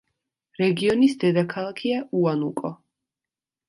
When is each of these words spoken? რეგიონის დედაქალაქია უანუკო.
რეგიონის 0.61 1.15
დედაქალაქია 1.25 2.03
უანუკო. 2.23 2.77